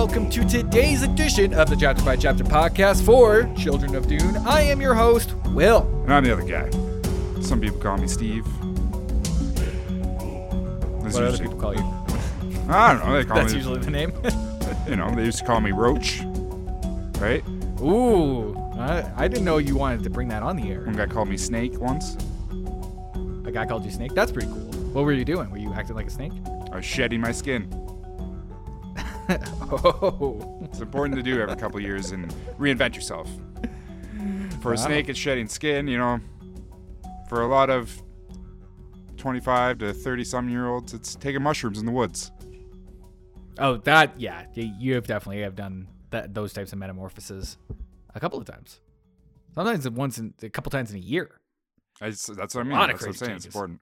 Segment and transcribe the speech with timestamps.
[0.00, 3.94] Hello, everybody, and welcome to today's edition of the Chapter by Chapter podcast for Children
[3.94, 4.34] of Dune.
[4.38, 5.82] I am your host, Will.
[6.04, 6.70] And I'm the other guy.
[7.42, 8.46] Some people call me Steve.
[11.02, 11.82] That's What other people call you?
[12.70, 13.12] I don't know.
[13.12, 14.12] They call That's me, usually the name.
[14.88, 16.22] you know, they used to call me Roach,
[17.20, 17.44] right?
[17.82, 20.80] Ooh, I, I didn't know you wanted to bring that on the air.
[20.80, 22.16] One guy called me Snake once.
[23.44, 24.14] A guy called you Snake.
[24.14, 24.72] That's pretty cool.
[24.94, 25.50] What were you doing?
[25.50, 26.32] Were you acting like a snake?
[26.72, 27.68] I was shedding my skin.
[29.30, 33.28] Oh, It's important to do every couple years and reinvent yourself.
[34.60, 34.86] For a Wow.
[34.86, 36.20] snake, it's shedding skin, you know.
[37.28, 38.02] For a lot of
[39.16, 42.32] 25 to 30 some year olds, it's taking mushrooms in the woods.
[43.58, 44.46] oh, that yeah.
[44.54, 47.56] You have definitely have done that those types of metamorphoses
[48.14, 48.80] a couple of times.
[49.54, 51.40] Sometimes once in a couple times in a year.
[52.00, 52.72] I just- that's what I mean.
[52.78, 53.36] lot of That's what I'm saying.
[53.36, 53.80] It's important.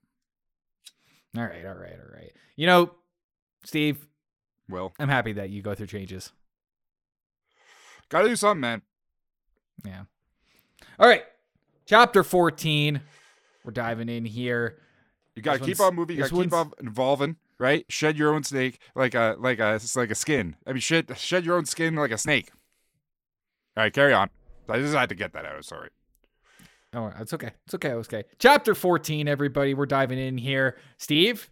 [1.36, 2.32] All right, all right, all right.
[2.56, 2.90] You know,
[3.64, 4.06] Steve,
[4.68, 6.32] Well, I'm happy that you go through changes.
[8.08, 8.82] gotta do something, man.
[9.84, 10.02] Yeah.
[10.98, 11.24] All right.
[11.86, 13.00] Chapter 14.
[13.64, 14.78] We're diving in here.
[15.34, 16.16] You gotta keep on moving.
[16.16, 17.84] You gotta keep on evolving, right?
[17.88, 20.56] Shed your own snake like a like a it's like a skin.
[20.66, 22.50] I mean, shed shed your own skin like a snake.
[23.76, 24.30] All right, carry on.
[24.68, 25.64] I just had to get that out.
[25.64, 25.90] Sorry.
[26.94, 27.52] Oh, it's okay.
[27.66, 27.90] It's okay.
[27.90, 28.24] It's okay.
[28.38, 29.74] Chapter 14, everybody.
[29.74, 30.76] We're diving in here.
[30.96, 31.50] Steve,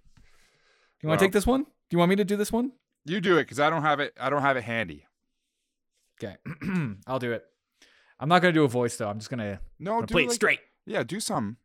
[1.03, 1.65] you want to Well- take this one?
[1.65, 2.73] Do you want me to do this one?
[3.07, 4.13] You do it because I don't have it.
[4.21, 5.07] I don't have it handy.
[6.23, 6.37] Okay.
[7.07, 7.45] I'll do it.
[8.19, 9.09] I'm not going to do a voice, though.
[9.09, 10.61] I'm just going to No, do play it like, straight.
[10.87, 11.59] Yeah, do some.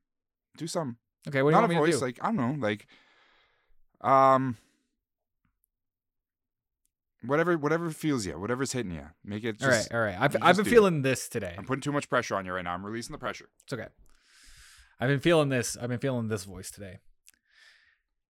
[0.58, 0.98] Do some.
[1.28, 1.42] Okay.
[1.42, 2.02] What do you Not want a voice.
[2.02, 2.56] Like I don't know.
[2.60, 2.88] Like,
[4.02, 4.58] um,
[7.26, 8.40] whatever whatever feels you.
[8.40, 9.08] Whatever's hitting you.
[9.24, 9.60] Make it.
[9.60, 10.16] Just, all right.
[10.16, 10.22] All right.
[10.22, 10.74] I've, I've been do it.
[10.74, 11.56] feeling this today.
[11.58, 12.74] I'm putting too much pressure on you right now.
[12.74, 13.50] I'm releasing the pressure.
[13.64, 13.88] It's okay.
[15.00, 15.78] I've been feeling this.
[15.82, 17.00] I've been feeling this voice today.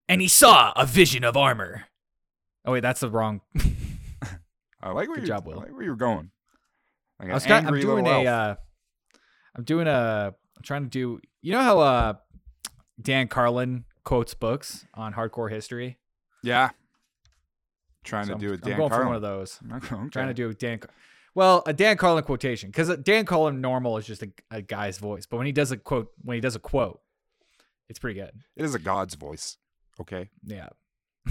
[0.08, 1.86] And he saw a vision of armor.
[2.66, 3.42] Oh wait, that's the wrong.
[4.84, 5.28] I like where Good you.
[5.28, 5.58] job, I Will.
[5.58, 6.32] like where you're going.
[7.20, 8.10] Like I was trying, I'm doing a.
[8.10, 8.28] elf.
[8.28, 8.56] Uh,
[9.56, 10.34] I'm doing a.
[10.58, 11.20] I'm trying to do.
[11.42, 12.14] You know how uh,
[13.02, 15.98] Dan Carlin quotes books on hardcore history.
[16.44, 16.70] Yeah.
[18.04, 19.08] Trying So to I'm, do it, I'm Dan going for Carlin.
[19.08, 19.60] one of those.
[19.72, 20.10] Okay, okay.
[20.10, 20.80] Trying to do a Dan.
[21.36, 25.26] Well, a Dan Carlin quotation because Dan Carlin normal is just a, a guy's voice,
[25.28, 27.00] but when he does a quote, when he does a quote,
[27.90, 28.32] it's pretty good.
[28.56, 29.58] It is a God's voice.
[30.00, 30.30] Okay.
[30.44, 30.70] Yeah.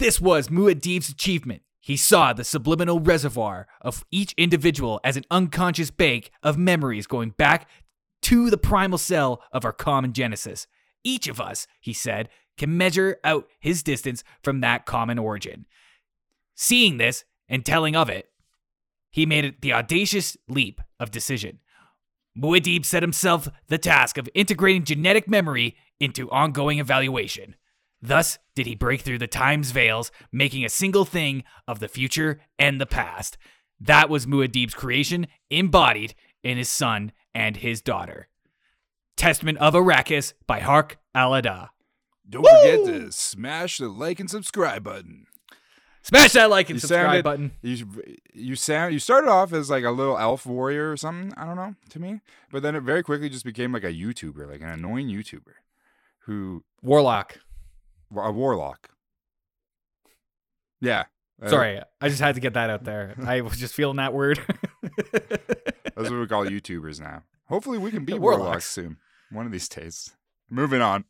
[0.00, 1.62] this was Muad'Dib's achievement.
[1.78, 7.30] He saw the subliminal reservoir of each individual as an unconscious bank of memories going
[7.30, 7.68] back
[8.22, 10.66] to the primal cell of our common genesis.
[11.04, 15.66] Each of us, he said, can measure out his distance from that common origin.
[16.54, 18.30] Seeing this and telling of it,
[19.10, 21.58] he made the audacious leap of decision.
[22.36, 27.54] Muad'Dib set himself the task of integrating genetic memory into ongoing evaluation.
[28.02, 32.40] Thus did he break through the time's veils, making a single thing of the future
[32.58, 33.36] and the past.
[33.78, 38.28] That was Muad'Dib's creation, embodied in his son and his daughter.
[39.16, 41.70] Testament of Arrakis by Harq al-Ada.
[42.28, 45.26] Don't forget to smash the like and subscribe button.
[46.02, 47.50] Smash that like and You subscribe sounded- button.
[47.60, 47.86] You
[48.32, 51.34] you sound you started off as like a little elf warrior or something.
[51.36, 54.48] I don't know to me, but then it very quickly just became like a YouTuber,
[54.50, 55.52] like an annoying YouTuber,
[56.20, 57.40] who Warlock.
[58.16, 58.90] A warlock.
[60.80, 61.04] Yeah.
[61.42, 63.14] uh, Sorry, I just had to get that out there.
[63.24, 64.40] I was just feeling that word.
[65.12, 67.22] That's what we call YouTubers now.
[67.46, 68.42] Hopefully, we can be Yeah, warlocks.
[68.44, 68.66] warlocks.
[68.66, 68.96] soon.
[69.30, 70.10] One of these days.
[70.48, 71.04] Moving on.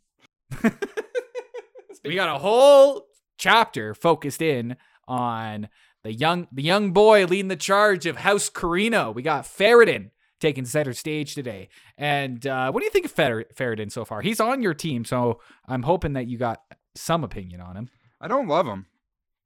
[2.05, 3.07] we got a whole
[3.39, 4.77] chapter focused in
[5.09, 5.69] on
[6.03, 9.15] the young the young boy leading the charge of House Corrino.
[9.15, 10.11] We got Ferritin
[10.41, 11.69] taking center stage today.
[11.99, 14.23] And uh, what do you think of Fer- so far?
[14.23, 16.61] He's on your team, so I'm hoping that you got
[16.95, 17.89] some opinion on him.
[18.21, 18.87] I don't love him.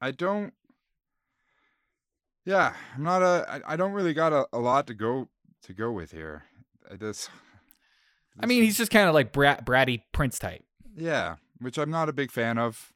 [0.01, 0.53] I don't.
[2.45, 3.63] Yeah, I'm not a.
[3.67, 5.29] I, don't really got a, a lot to go
[5.63, 6.45] to go with here.
[6.91, 7.31] I just.
[8.39, 10.65] I mean, he's just kind of like brat, bratty prince type.
[10.97, 12.93] Yeah, which I'm not a big fan of.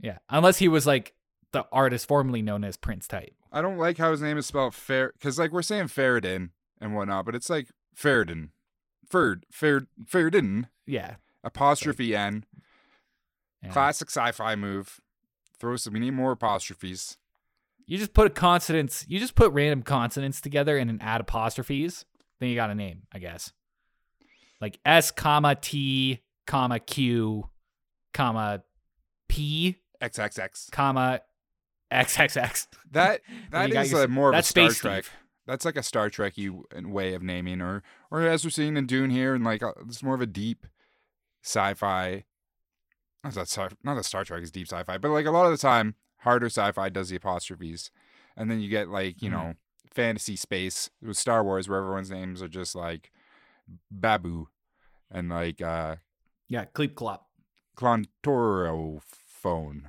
[0.00, 1.14] Yeah, unless he was like
[1.52, 3.34] the artist formerly known as Prince type.
[3.50, 6.50] I don't like how his name is spelled fair because like we're saying Ferritin
[6.80, 8.50] and whatnot, but it's like Ferritin,
[9.08, 11.16] Ferd, Ferd, Ferritin, Yeah.
[11.42, 12.44] apostrophe n.
[13.62, 13.70] yeah.
[13.70, 15.00] Classic sci-fi move.
[15.58, 15.92] Throw some.
[15.94, 17.16] We need more apostrophes.
[17.86, 19.04] You just put a consonants.
[19.08, 22.04] You just put random consonants together and then add apostrophes.
[22.38, 23.52] Then you got a name, I guess.
[24.60, 27.48] Like S, comma T, comma Q,
[28.12, 28.62] comma
[29.28, 30.70] P, XXX.
[30.70, 31.20] comma
[31.92, 32.66] XXX.
[32.92, 33.20] That
[33.50, 35.04] that is your- a more of that's a Star Trek.
[35.04, 35.16] Steve.
[35.46, 38.86] That's like a Star Trek you way of naming, or or as we're seeing in
[38.86, 40.66] Dune here, and like uh, it's more of a deep
[41.42, 42.24] sci-fi
[43.24, 45.52] not that sci- not that Star Trek is deep sci-fi, but like a lot of
[45.52, 47.90] the time, harder sci-fi does the apostrophes,
[48.36, 49.32] and then you get like you Mhm.
[49.32, 49.54] know
[49.92, 53.10] fantasy space with Star Wars, where everyone's names are just like
[53.90, 54.48] Babu
[55.10, 55.96] and like uh
[56.48, 57.28] Yeah, Cleep Clop.
[57.76, 59.88] Clontoro phone.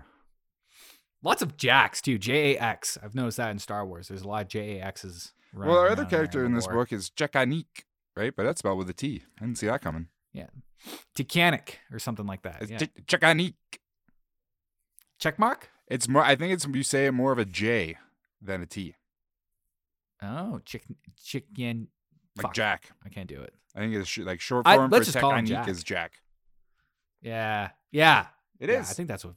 [1.21, 2.17] Lots of Jacks too.
[2.17, 2.97] J A X.
[3.03, 4.07] I've noticed that in Star Wars.
[4.07, 5.33] There's a lot of J A X's.
[5.53, 7.65] Well, our other character in this book is Jekanik,
[8.15, 8.33] right?
[8.35, 9.23] But that's spelled with a T.
[9.39, 10.07] I didn't see that coming.
[11.15, 12.61] Titanic or something like that.
[12.61, 12.77] It's Yeah.
[12.77, 13.53] Je- Jekanik.
[15.19, 15.69] Check mark.
[15.87, 16.23] It's more.
[16.23, 17.97] I think it's you say it more of a J
[18.41, 18.95] than a T,
[20.21, 20.83] Oh, chick,
[21.21, 21.87] chicken.
[22.35, 22.53] like Fuck.
[22.53, 22.91] Jack.
[23.05, 23.53] I can't do it.
[23.75, 25.67] I think it's sh- like short I- form let's for just call him Jack.
[25.67, 26.13] is Jack.
[27.21, 28.27] Yeah, yeah.
[28.59, 28.89] It yeah, is.
[28.89, 29.35] I think that's what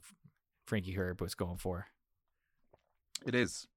[0.67, 1.87] Frankie Herb was going for.
[3.25, 3.67] it is.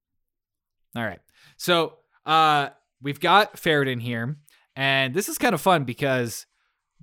[0.94, 1.20] All right.
[1.56, 2.70] So uh
[3.00, 4.36] we've got Ferritin here,
[4.76, 6.46] and this is kind of fun because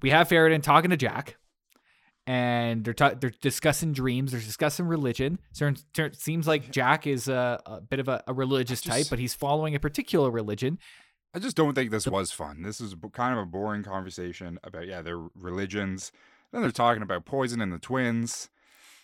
[0.04, 1.38] we have Ferritin talking to Jack,
[2.28, 5.40] and they're ta- they're discussing dreams, they're discussing religion.
[5.52, 9.08] So it seems like Jack is a, a bit of a, a religious just- type,
[9.10, 10.78] but he's following a particular religion.
[11.36, 12.62] I just don't think this was fun.
[12.62, 16.12] This is kind of a boring conversation about yeah their religions.
[16.52, 18.52] Then they're talking about poison and the twins,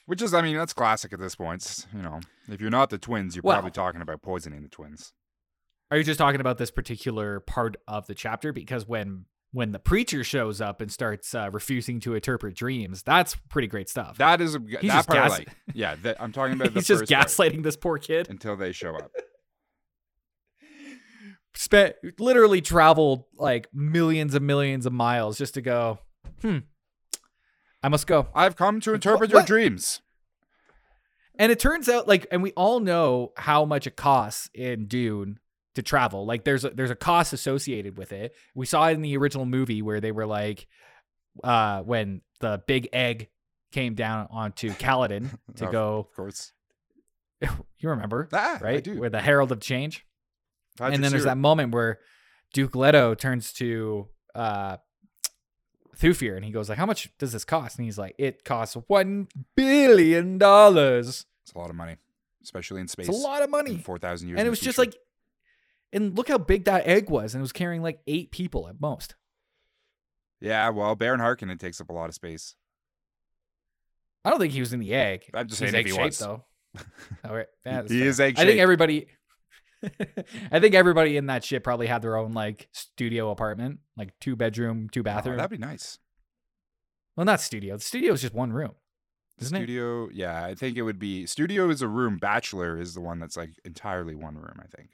[0.06, 1.64] which is I mean that's classic at this point.
[1.64, 4.70] It's, You know, if you're not the twins, you're Well- probably talking about poisoning the
[4.70, 5.14] twins.
[5.92, 8.54] Are you just talking about this particular part of the chapter?
[8.54, 13.36] Because when when the preacher shows up and starts uh, refusing to interpret dreams, that's
[13.50, 14.18] pretty great stuff.
[14.18, 15.20] That is a, that just part.
[15.20, 18.30] Gas- like yeah, that, I'm talking about the He's just gaslighting this poor kid.
[18.30, 19.12] until they show up.
[21.56, 26.00] spent literally traveled like millions and millions of miles just to go
[26.42, 26.60] hmm
[27.84, 29.48] i must go I've come to interpret your what?
[29.48, 30.00] dreams.
[31.38, 35.40] and it turns out like and we all know how much it costs in dune
[35.76, 39.02] to travel like there's a, there's a cost associated with it we saw it in
[39.02, 40.68] the original movie where they were like
[41.44, 43.30] uh when the big egg
[43.72, 46.52] came down onto Caladan to go Of course,
[47.42, 49.00] you remember ah, I right do.
[49.00, 50.06] where the herald of change
[50.80, 52.00] and then there's that moment where
[52.54, 54.78] Duke Leto turns to uh
[56.00, 58.78] Thufir and he goes like, "How much does this cost?" And he's like, "It costs
[58.88, 61.26] one billion dollars.
[61.44, 61.98] It's a lot of money,
[62.42, 63.10] especially in space.
[63.10, 64.40] It's a lot of money." Four thousand years.
[64.40, 64.96] And it was just like,
[65.92, 68.80] and look how big that egg was, and it was carrying like eight people at
[68.80, 69.16] most.
[70.42, 72.56] yeah, well, Baron Harkonnen takes up a lot of space.
[74.24, 75.30] I don't think he was in the egg.
[75.34, 76.18] I'm just He's saying if he was.
[76.18, 76.46] though.
[76.78, 78.08] Oh, All right, yeah, he fair.
[78.08, 79.08] is egg I think everybody.
[80.52, 84.36] I think everybody in that ship probably had their own like studio apartment, like two
[84.36, 85.36] bedroom, two oh, bathroom.
[85.36, 85.98] Oh, that'd be nice.
[87.16, 87.78] well, not studio.
[87.78, 88.74] The studio is just one room,
[89.40, 89.60] isn't it?
[89.60, 92.18] studio, yeah, I think it would be studio is a room.
[92.18, 94.60] Bachelor is the one that's like entirely one room.
[94.60, 94.90] I think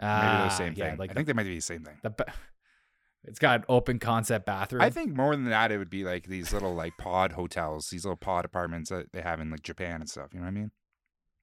[0.00, 0.98] maybe Ah, the same yeah, thing.
[0.98, 1.96] Like I think they might be the same thing.
[2.02, 2.32] the, ba-
[3.24, 4.82] it's got open concept bathroom.
[4.82, 8.04] I think more than that, it would be like these little like pod hotels, these
[8.04, 10.28] little pod apartments that they have in like Japan and stuff.
[10.32, 10.70] You know what I mean?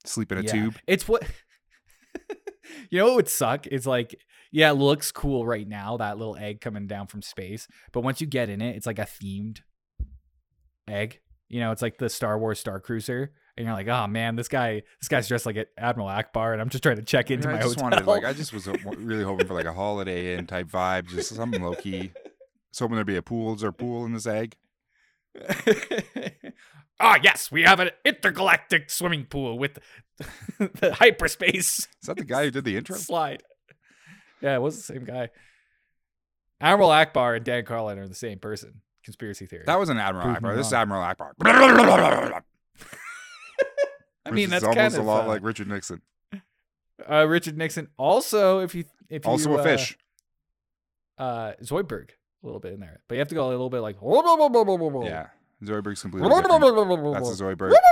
[0.05, 0.51] Sleep in a Yeah.
[0.51, 0.75] tube.
[0.87, 1.23] It's what
[2.89, 3.05] you know.
[3.07, 3.67] What would suck?
[3.67, 4.15] It's like
[4.51, 5.97] yeah, it looks cool right now.
[5.97, 8.99] That little egg coming down from space, but once you get in it, it's like
[8.99, 9.59] a themed
[10.87, 11.19] egg.
[11.49, 14.47] You know, it's like the Star Wars Star Cruiser, and you're like, oh man, this
[14.47, 17.53] guy, this guy's dressed like Admiral Ackbar, and I'm just trying to check into I
[17.53, 17.91] my I just hotel.
[17.91, 21.07] wanted like I just was uh, really hoping for like a Holiday Inn type vibe,
[21.07, 22.11] just something low key.
[22.71, 23.53] Just hoping there'd be a pool.
[23.65, 24.55] A pool in this egg?
[26.97, 29.79] Ah, yes, we have an intergalactic swimming pool with
[30.59, 32.95] the hyperspace Is that the guy who did the intro?
[32.95, 33.43] slide.
[34.39, 35.29] Yeah, it was the same guy.
[36.61, 38.81] Admiral Ackbar and Dan Carlin are the same person.
[39.03, 39.63] Conspiracy theory.
[39.65, 40.55] That was an Admiral Prove Ackbar.
[40.55, 40.73] This is.
[40.73, 42.41] Admiral Ackbar.
[44.25, 46.01] I mean, that's almost kind a lot uh, like Richard Nixon.
[47.09, 47.89] uh, Richard Nixon.
[47.97, 49.97] Also, if you if Also you, a uh, fish.
[51.17, 53.79] uh, Zoidberg, a little bit in there, but you have to go a little bit
[53.79, 55.27] like Yeah.
[55.63, 57.13] Zoidberg's completely different.
[57.13, 57.73] That's a Zoidberg.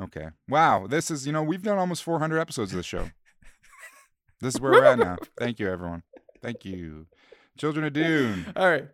[0.00, 0.28] Okay.
[0.48, 0.86] Wow.
[0.88, 3.10] This is, you know, we've done almost 400 episodes of the show.
[4.40, 5.18] This is where we're at now.
[5.38, 6.02] Thank you, everyone.
[6.42, 7.06] Thank you.
[7.56, 8.46] Children of Dune.
[8.56, 8.88] All right,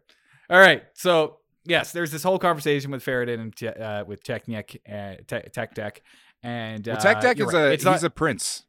[0.51, 0.83] all right.
[0.93, 1.38] So
[1.69, 5.75] yes, there's this whole conversation with Faradin and Te- uh, with Technic and Te- Tech
[5.75, 6.03] Deck,
[6.43, 7.61] and Well, uh, Tech Deck you're is right.
[7.63, 8.65] a It's he's not- a prince,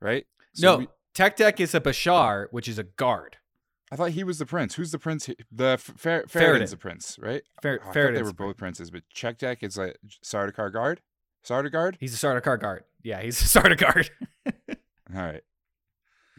[0.00, 0.26] right?
[0.60, 0.76] no.
[0.78, 3.36] we- Tech Deck is a Bashar, which is a guard.
[3.92, 4.76] I thought he was the prince.
[4.76, 5.26] Who's the prince?
[5.26, 6.70] he- The Fer- Faradin.
[6.70, 7.42] The prince, right?
[7.60, 10.72] Fer- Oh, I thought they were a both princes, but Check Deck is like Sardaukar
[10.72, 11.00] guard.
[11.44, 11.96] Sardaukar.
[11.98, 12.84] He's a Sardaukar guard.
[13.02, 14.08] Yeah, he's a Sardaukar.
[14.46, 15.42] All right.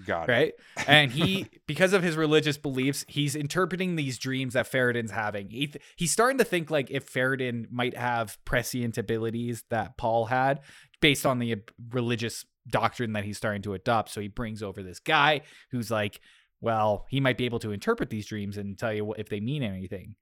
[0.06, 0.32] Got it.
[0.32, 0.54] right?
[0.88, 5.50] And he, because of his religious beliefs, he's interpreting these dreams that Faradin's having.
[5.50, 10.26] He th- he's starting to think like if Faradin might have prescient abilities that Paul
[10.26, 10.62] had,
[11.02, 11.56] based on the
[11.92, 14.10] religious doctrine that he's starting to adopt.
[14.12, 15.42] So he brings over this guy
[15.72, 16.20] who's like,
[16.62, 19.40] well, he might be able to interpret these dreams and tell you what, if they
[19.40, 20.16] mean anything,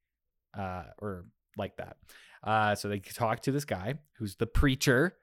[0.57, 1.25] uh, or
[1.57, 1.97] like that.
[2.43, 5.17] Uh, so they talk to this guy who's the preacher,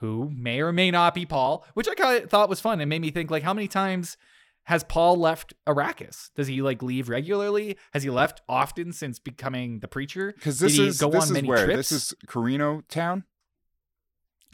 [0.00, 2.80] who may or may not be Paul, which I kind of thought was fun.
[2.80, 4.16] It made me think like, how many times
[4.64, 6.30] has Paul left Arrakis?
[6.34, 7.76] Does he like leave regularly?
[7.92, 10.32] Has he left often since becoming the preacher?
[10.34, 11.88] Because this he is go this on is many where trips?
[11.88, 13.24] this is Corrino town.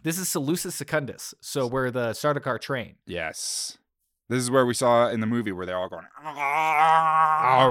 [0.02, 2.96] This is Salusa Secundus, so where the Sardaukar train.
[3.06, 3.78] Yes,
[4.28, 6.04] this is where we saw in the movie where they're all going.
[6.22, 7.66] Ah,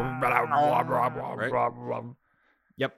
[1.37, 2.03] right?
[2.77, 2.95] Yep.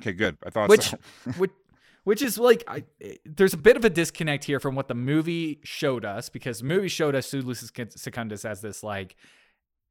[0.00, 0.36] Okay, good.
[0.44, 0.98] I thought Which- so.
[1.36, 1.50] which
[2.06, 2.84] which is like I,
[3.24, 6.64] there's a bit of a disconnect here from what the movie showed us because the
[6.64, 9.16] movie showed us Lucius Secundus as this like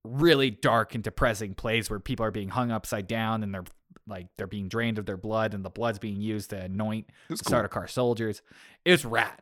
[0.05, 3.65] really dark and depressing place where people are being hung upside down and they're
[4.07, 7.35] like they're being drained of their blood and the blood's being used to anoint cool.
[7.35, 8.41] Sardaukar soldiers.
[8.85, 9.41] It's rad.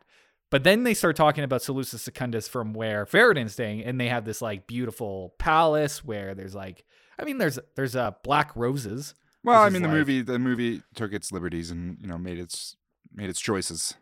[0.50, 4.24] But then they start talking about Salusa Secundus from where Faradin's staying, and they have
[4.24, 6.84] this like beautiful palace where there's like,
[7.20, 9.14] I mean, there's there's uh black roses.
[9.44, 12.76] Well, I mean, the movie the movie took its liberties and you know made its
[13.14, 13.94] made its choices.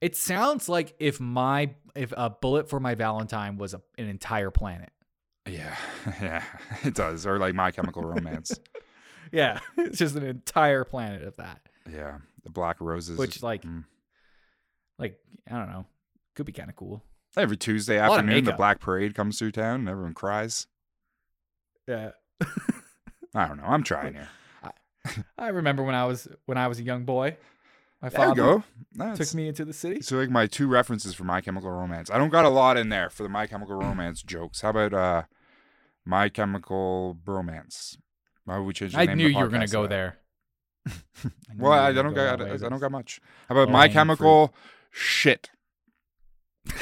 [0.00, 4.50] It sounds like if my if a bullet for my Valentine was a, an entire
[4.50, 4.90] planet.
[5.48, 5.76] Yeah,
[6.22, 6.42] yeah,
[6.84, 7.26] it does.
[7.26, 8.58] Or like My Chemical Romance.
[9.32, 11.60] Yeah, it's just an entire planet of that.
[11.90, 13.18] yeah, the Black Roses.
[13.18, 13.84] Which like Mm.
[14.96, 15.18] like
[15.50, 15.86] I don't know,
[16.36, 17.02] could be kind of cool.
[17.36, 18.52] every Tuesday afternoon, the.
[18.52, 20.68] Black Parade comes through town and everyone cries.
[21.88, 22.10] Yeah.
[23.34, 23.64] I don't know.
[23.66, 24.28] I'm trying here.
[25.38, 27.36] I remember when I was when I was a young boy.
[28.02, 28.62] My There father
[28.98, 29.14] go.
[29.14, 30.02] Took me into the city.
[30.02, 32.10] So like my two references for My Chemical Romance.
[32.10, 34.60] I don't got a lot in there for the My Chemical Romance jokes.
[34.60, 35.22] How about uh
[36.04, 37.96] My Chemical Bromance?
[38.44, 40.18] Why would we change the I name knew the you were gonna go there.
[41.56, 42.52] Well, I, I knew you were don't got go.
[42.52, 43.20] I don't got much.
[43.48, 44.54] How about My Chemical
[44.90, 45.50] Shit?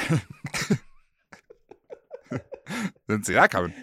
[3.07, 3.73] Didn't see that coming.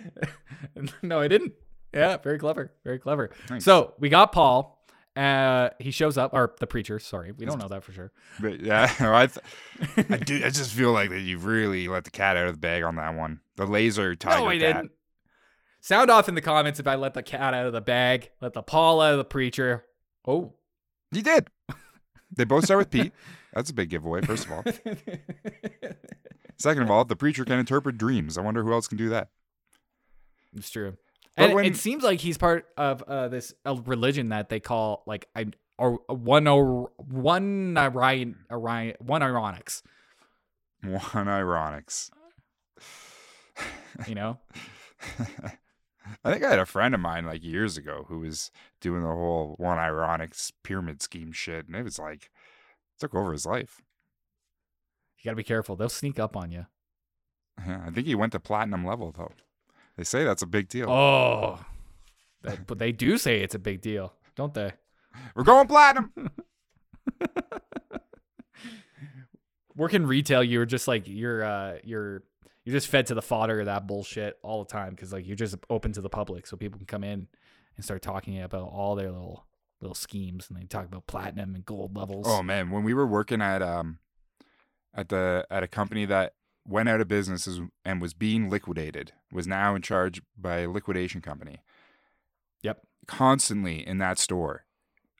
[1.03, 1.53] no, I didn't.
[1.93, 2.73] Yeah, very clever.
[2.85, 3.31] Very clever.
[3.49, 3.65] Nice.
[3.65, 4.77] So we got Paul.
[5.17, 6.99] Uh, he shows up, or the preacher.
[7.01, 8.13] Sorry, we don't know that for sure.
[8.39, 10.37] But yeah, I, th- I do.
[10.45, 12.95] I just feel like that you really let the cat out of the bag on
[12.97, 13.41] that one.
[13.57, 14.77] The laser tiger no, I cat.
[14.77, 14.93] didn't.
[15.81, 18.53] Sound off in the comments if I let the cat out of the bag, let
[18.53, 19.85] the Paul out of the preacher.
[20.27, 20.53] Oh,
[21.11, 21.49] You did.
[22.37, 23.13] They both start with Pete.
[23.53, 24.21] That's a big giveaway.
[24.21, 24.63] First of all.
[26.57, 28.39] Second of all, the preacher can interpret dreams.
[28.39, 29.29] I wonder who else can do that.
[30.55, 30.97] it's true.
[31.41, 35.03] And when- it seems like he's part of uh, this uh, religion that they call
[35.07, 35.47] like I
[35.79, 39.83] or one or one Orion, Orion one ironics.
[40.83, 42.11] One ironics.
[44.09, 44.39] You know,
[46.25, 49.09] I think I had a friend of mine like years ago who was doing the
[49.09, 52.31] whole one ironics pyramid scheme shit, and it was like
[52.99, 53.81] took over his life.
[55.19, 55.77] you got to be careful.
[55.77, 56.67] They'll sneak up on you.
[57.67, 59.33] Yeah, I think he went to platinum level though.
[60.01, 60.89] They say that's a big deal.
[60.89, 61.63] Oh,
[62.41, 64.73] that, but they do say it's a big deal, don't they?
[65.35, 66.11] We're going platinum.
[69.77, 72.23] Working retail, you're just like you're uh you're
[72.65, 75.37] you're just fed to the fodder of that bullshit all the time because like you're
[75.37, 77.29] just open to the public, so people can come in
[77.77, 79.45] and start talking about all their little
[79.83, 82.25] little schemes, and they talk about platinum and gold levels.
[82.27, 83.99] Oh man, when we were working at um
[84.95, 86.33] at the at a company that
[86.71, 87.49] went out of business
[87.85, 91.59] and was being liquidated, was now in charge by a liquidation company.
[92.63, 92.83] Yep.
[93.07, 94.65] Constantly in that store.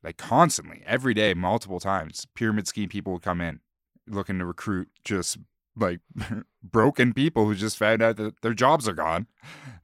[0.03, 3.61] Like constantly, every day, multiple times, pyramid scheme people would come in
[4.09, 5.37] looking to recruit just
[5.77, 6.01] like
[6.63, 9.27] broken people who just found out that their jobs are gone.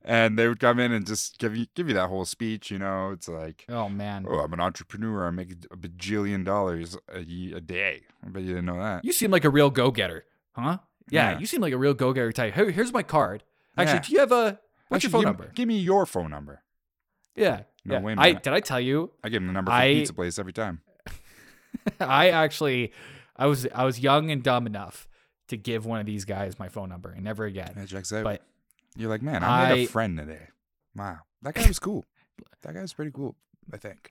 [0.02, 2.78] And they would come in and just give you give you that whole speech, you
[2.78, 3.10] know.
[3.10, 5.26] It's like Oh man, Oh, I'm an entrepreneur.
[5.26, 7.18] I make a bajillion dollars a,
[7.54, 8.02] a day.
[8.24, 9.04] I bet you didn't know that.
[9.04, 10.78] you seem like a real go getter, huh?
[11.10, 11.38] Yeah, Yeah.
[11.38, 12.54] you seem like a real go getter type.
[12.54, 13.44] Hey, here's my card.
[13.76, 14.00] Actually, Yeah.
[14.02, 14.58] do you have a
[14.88, 15.52] what's Actually, your phone give, number?
[15.54, 16.62] Give me your phone number.
[17.34, 18.00] Yeah, No, yeah.
[18.00, 18.42] wait a I minute.
[18.42, 20.80] did I tell you I give him the number for I- pizza place every time.
[22.00, 22.92] I actually,
[23.36, 25.06] I was I was young and dumb enough
[25.48, 27.74] to give one of these guys my phone number and never again.
[27.78, 28.24] Out.
[28.24, 28.42] But
[28.96, 30.48] You're like, man, I made a friend today.
[30.96, 32.04] Wow, that guy was cool.
[32.62, 33.36] that guy was pretty cool.
[33.72, 34.10] I think.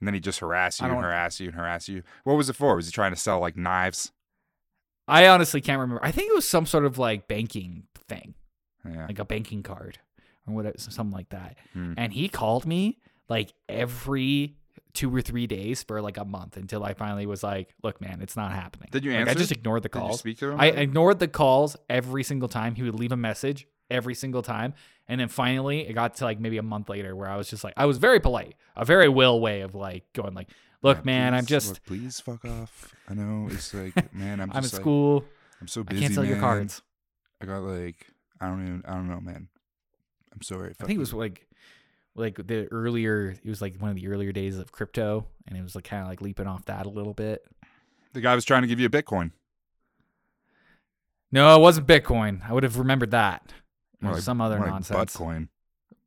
[0.00, 2.02] And then he just harass you and harass you and harass you.
[2.24, 2.76] What was it for?
[2.76, 4.12] Was he trying to sell like knives?
[5.06, 6.04] I honestly can't remember.
[6.04, 8.34] I think it was some sort of like banking thing,
[8.84, 9.06] Yeah.
[9.06, 9.98] like a banking card
[10.46, 11.56] or whatever, something like that.
[11.72, 11.94] Hmm.
[11.96, 14.56] And he called me like every
[14.92, 18.20] two or three days for like a month until I finally was like, "Look, man,
[18.22, 20.18] it's not happening." Did you Like, I just ignored the Did you calls.
[20.20, 20.60] speak to him?
[20.60, 22.74] I ignored the calls every single time.
[22.76, 24.72] He would leave a message every single time.
[25.08, 27.62] And then finally, it got to like maybe a month later where I was just
[27.64, 30.48] like, I was very polite, a very will way of like going like,
[30.84, 32.94] look, man, I'm just, look, please fuck off.
[33.08, 35.24] I know it's like, man, I'm Just I'm, at like, school.
[35.60, 35.98] I'm so busy.
[35.98, 36.82] I can't sell your cards.
[37.40, 38.06] I got like
[38.40, 39.48] I don't even I don't know, man.
[40.32, 40.74] I'm sorry.
[40.80, 41.46] I think it was like
[42.14, 45.62] like the earlier it was like one of the earlier days of crypto and it
[45.62, 47.44] was like kind of like leaping off that a little bit.
[48.12, 49.32] The guy was trying to give you a Bitcoin.
[51.32, 52.48] No, it wasn't Bitcoin.
[52.48, 53.52] I would have remembered that.
[54.00, 55.16] More was like- some other more like nonsense.
[55.16, 55.48] Buttcoin.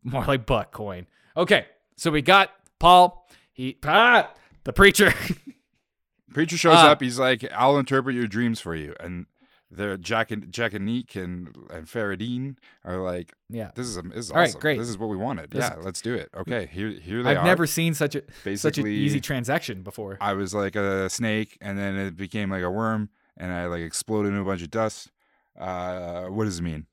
[0.03, 1.05] More like Buttcoin.
[1.36, 1.65] Okay,
[1.98, 3.27] so we got Paul.
[3.51, 4.31] He ah,
[4.67, 5.12] the preacher.
[6.33, 6.91] Preacher shows Ah.
[6.91, 7.01] up.
[7.01, 9.25] He's like, "I'll interpret your dreams for you." And
[9.71, 14.01] they're Jack and Jack and Neek and and Faradine are like, yeah, "This is a,
[14.03, 14.59] this is All right, awesome.
[14.62, 14.77] great.
[14.77, 15.50] This is what we wanted.
[15.51, 16.29] This- yeah, let's do it.
[16.36, 17.43] Okay, here here they I've are.
[17.45, 20.17] never seen such a basically such an easy transaction before.
[20.21, 23.81] I was like a snake, and then it became like a worm, and I like
[23.81, 25.09] exploded into a bunch of dust.
[25.57, 26.86] Uh, what does it mean?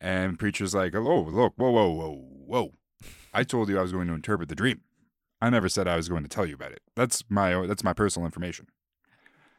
[0.00, 2.14] And preacher's like, "Oh, look, whoa, whoa, whoa,
[2.46, 2.72] whoa!
[3.32, 4.82] I told you I was going to interpret the dream.
[5.40, 6.80] I never said I was going to tell you about it.
[6.94, 8.66] That's my that's my personal information.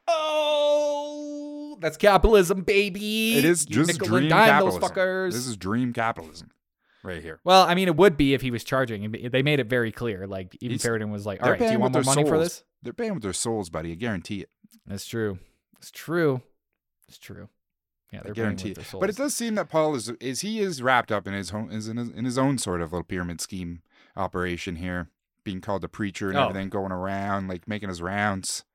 [0.07, 3.37] Oh, that's capitalism, baby.
[3.37, 4.81] It is You just nickel dream and dime capitalism.
[4.81, 5.31] Those fuckers.
[5.33, 6.51] This is dream capitalism,
[7.03, 7.39] right here.
[7.43, 9.11] well, I mean, it would be if he was charging.
[9.11, 10.25] They made it very clear.
[10.27, 12.63] Like even He's- was like, "All right, do you want more their money for this?"
[12.81, 13.91] They're paying with their souls, buddy.
[13.91, 14.49] I guarantee it.
[14.85, 15.39] That's true.
[15.77, 16.41] It's true.
[17.07, 17.49] It's true.
[18.11, 18.91] Yeah, they're guarantee with it.
[18.91, 21.51] their But it does seem that Paul is is he is wrapped up in his
[21.51, 23.81] own is in his, in his own sort of little pyramid scheme
[24.15, 25.09] operation here,
[25.47, 26.49] being called a preacher and Oh.
[26.49, 28.65] everything, going around like making his rounds.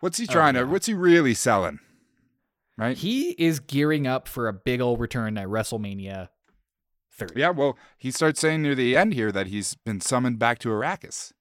[0.00, 0.62] What's he Oh, trying yeah.
[0.62, 0.66] to?
[0.66, 1.80] What's he really selling?
[2.78, 2.96] Right?
[2.96, 6.30] He is gearing up for a big old return at WrestleMania
[7.12, 7.38] 30.
[7.38, 7.50] yeah.
[7.50, 11.32] Well, he starts saying near the end here that he's been summoned back to Arrakis,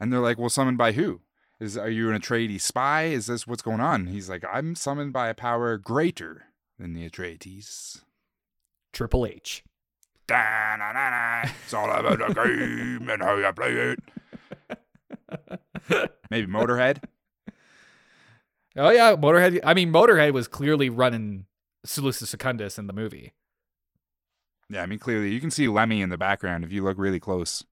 [0.00, 1.22] and they're like, "Well, summoned by who?
[1.60, 3.04] Is are you an Atreides spy?
[3.04, 6.46] Is this what's going on?" He's like, "I'm summoned by a power greater
[6.78, 8.02] than the Atreides."
[8.92, 9.64] Triple H.
[10.28, 13.98] It's all about the game and how you play it.
[16.30, 17.02] Maybe Motorhead.
[18.76, 19.60] Oh yeah, Motorhead.
[19.64, 21.46] I mean, Motorhead was clearly running
[21.86, 23.32] Salusa Secundus in the movie.
[24.70, 27.20] Yeah, I mean clearly you can see Lemmy in the background if you look really
[27.20, 27.64] close.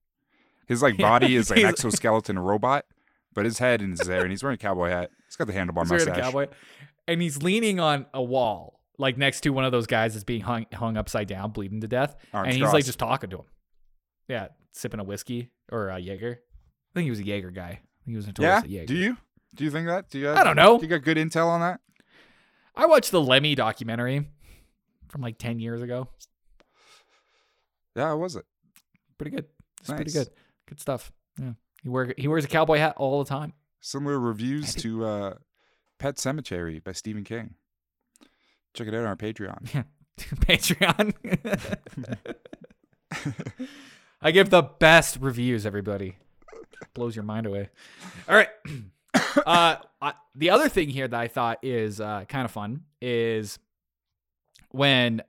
[0.67, 2.85] His like body is like an exoskeleton robot,
[3.33, 5.11] but his head is there, and he's wearing a cowboy hat.
[5.25, 6.23] He's got the handlebar He's wearing a mustache.
[6.23, 6.47] cowboy,
[7.07, 10.41] and he's leaning on a wall, like next to one of those guys that's being
[10.41, 13.45] hung hung upside down, bleeding to death, Arms and he's like just talking to him.
[14.27, 16.39] Yeah, sipping a whiskey or a Jaeger.
[16.39, 17.63] I think he was a Jaeger guy.
[17.63, 17.69] I
[18.05, 18.33] think he was Yeah.
[18.37, 18.85] notorious a Jaeger.
[18.85, 19.17] Do you?
[19.55, 20.09] Do you think that?
[20.09, 20.27] Do you?
[20.27, 20.77] Have, I don't know.
[20.77, 21.79] Do you got good intel on that?
[22.75, 24.27] I watched the Lemmy documentary
[25.09, 26.07] from like ten years ago.
[27.95, 28.45] Yeah, how was it?
[29.17, 29.45] Pretty good.
[29.81, 30.29] It's pretty good.
[30.67, 31.11] Good stuff.
[31.39, 31.53] Yeah.
[31.83, 33.53] He wear he wears a cowboy hat all the time.
[33.81, 35.33] Similar reviews to uh,
[35.99, 37.55] Pet Sematary by Stephen King.
[38.73, 39.85] Check it out on our Patreon.
[40.19, 41.13] Patreon.
[44.21, 46.17] I give the best reviews, everybody.
[46.93, 47.69] Blows your mind away.
[48.27, 48.49] All right.
[49.45, 53.59] uh, I, the other thing here that I thought is uh, kind of fun is
[54.69, 55.21] when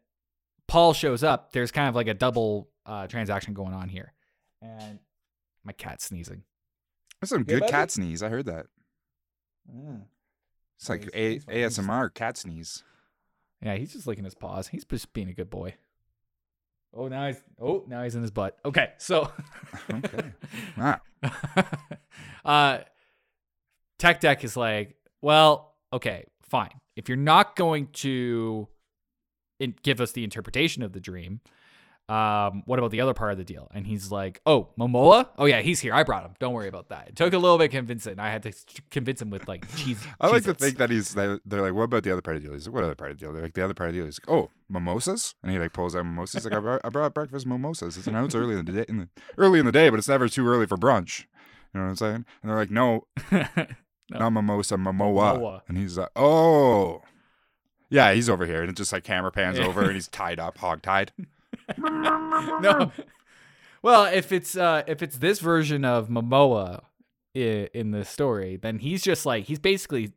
[0.68, 4.12] Paul shows up, there's kind of like a double uh, transaction going on here.
[4.62, 4.98] And
[5.64, 6.42] my cat's sneezing.
[7.20, 7.72] That's some Yeah, good buddy?
[7.72, 8.22] cat sneeze.
[8.22, 8.66] I heard that.
[10.78, 11.56] It's like a- he's fine.
[11.56, 12.82] He's- ASMR cat sneeze.
[13.64, 14.68] Yeah, he's just licking his paws.
[14.68, 15.74] He's just being a good boy.
[16.96, 18.56] Oh, now he's oh now he's in his butt.
[18.64, 19.32] Okay, so
[19.90, 20.32] Okay.
[20.76, 21.00] Wow.
[22.44, 22.78] uh,
[23.98, 26.70] Tech Deck is like, well, okay, fine.
[26.94, 28.68] If you're not going to
[29.82, 31.40] give us the interpretation of the dream,
[32.08, 33.70] um, what about the other part of the deal?
[33.74, 35.28] And he's like, oh, Momoa?
[35.38, 35.94] Oh yeah, he's here.
[35.94, 36.32] I brought him.
[36.38, 37.08] Don't worry about that.
[37.08, 38.18] It took a little bit convincing.
[38.18, 38.52] I had to
[38.90, 40.04] convince him with like cheese.
[40.20, 40.64] I like to Cheez-Its.
[40.64, 41.14] think that he's.
[41.14, 42.54] They're they're like, what about the other part of the deal?
[42.54, 43.32] He's like, what other part of the deal?
[43.32, 44.06] They're like, the other part of the deal.
[44.06, 46.34] He's like, oh, mimosas, and he like pulls out mimosas.
[46.34, 47.96] He's like, I brought, I brought breakfast mimosas.
[47.96, 49.98] It's, I know it's early in the day, in the, early in the day, but
[49.98, 51.20] it's never too early for brunch.
[51.72, 52.24] You know what I'm saying?
[52.42, 53.06] And they're like, no,
[54.10, 54.18] No.
[54.18, 55.38] not mimosa, Momoa.
[55.38, 55.60] Momoa.
[55.66, 57.00] And he's like, oh,
[57.88, 59.66] yeah, he's over here, and it just like camera pans Yeah.
[59.66, 61.12] over, and he's tied up, hog tied.
[61.78, 62.92] no.
[63.82, 66.84] Well, if it's uh if it's this version of Momoa
[67.36, 70.12] i- in the story, then he's just like he's basically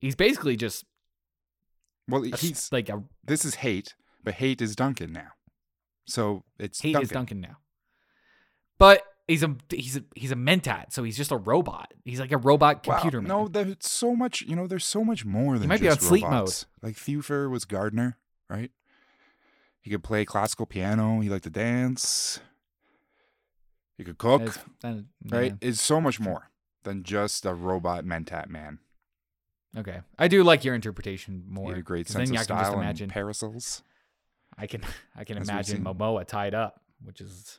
[0.00, 0.84] he's basically just
[2.08, 5.28] Well, a he's like a this is Hayt, but Hayt is Duncan now.
[6.06, 7.02] So it's Hayt Duncan.
[7.02, 7.56] is Duncan now.
[8.78, 11.92] But he's a he's a he's a mentat, so he's just a robot.
[12.04, 13.28] He's like a robot Wow, computer man.
[13.28, 14.42] No, there's so much.
[14.42, 16.66] You know, there's so much more than might be just on sleep robots.
[16.82, 18.70] Like Thufir was Gardner, right?
[19.82, 21.20] He could play classical piano.
[21.20, 22.40] He liked to dance.
[23.98, 25.54] He could cook, It's- then- right?
[25.60, 26.50] It's so much more
[26.84, 28.78] than just a robot mentat man.
[29.76, 30.02] Okay.
[30.18, 31.70] I do like your interpretation more.
[31.70, 33.82] had a great sense then of I can just style and imagine parasols.
[34.56, 34.82] I can
[35.16, 35.84] I can As imagine.
[35.84, 37.58] Momoa tied up, which is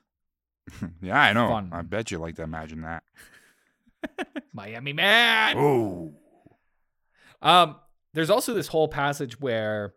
[1.01, 1.49] yeah, I know.
[1.49, 1.69] Fun.
[1.73, 3.03] I bet you like to imagine that.
[4.53, 5.57] Miami man.
[5.57, 6.13] Oh,
[7.41, 7.77] Um,
[8.13, 9.93] there's also this whole passage where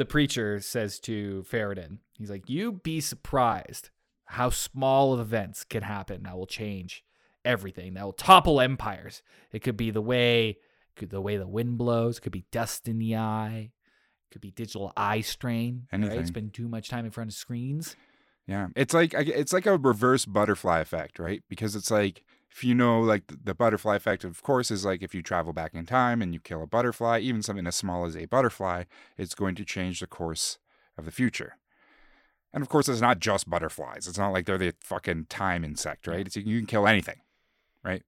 [0.00, 3.90] the preacher says to Faradin, He's like, you'd be surprised
[4.26, 7.02] how small of events can happen that will change
[7.44, 7.94] everything.
[7.94, 9.22] That will topple empires.
[9.52, 10.58] It could be the way,
[10.96, 12.18] could the way the wind blows.
[12.18, 13.72] It could be dust in the eye.
[13.72, 15.86] It could be digital eye strain.
[15.90, 16.02] Right?
[16.04, 16.26] Anything.
[16.26, 17.96] Spend too much time in front of screens.
[18.46, 21.42] Yeah, it's like it's like a reverse butterfly effect, right?
[21.48, 25.02] Because it's like if you know, like the, the butterfly effect, of course, is like
[25.02, 28.04] if you travel back in time and you kill a butterfly, even something as small
[28.04, 28.84] as a butterfly,
[29.16, 30.58] it's going to change the course
[30.98, 31.56] of the future.
[32.52, 34.08] And of course, it's not just butterflies.
[34.08, 36.26] It's not like they're the fucking time insect, right?
[36.26, 37.20] It's, you can kill anything,
[37.84, 38.02] right?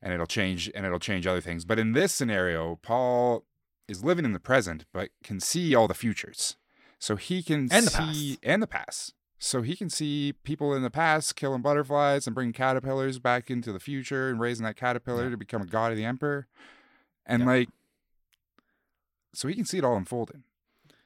[0.00, 1.66] And it'll change, and it'll change other things.
[1.66, 3.44] But in this scenario, Paul
[3.86, 6.56] is living in the present, but can see all the futures.
[6.98, 7.96] So he can And the see
[8.36, 8.38] past.
[8.42, 9.14] and the past.
[9.42, 13.72] So he can see people in the past killing butterflies and bringing caterpillars back into
[13.72, 15.30] the future and raising that caterpillar Yeah.
[15.30, 16.46] to become a god of the emperor.
[17.24, 17.46] And Yeah.
[17.46, 17.68] like,
[19.32, 20.44] so he can see it all unfolding.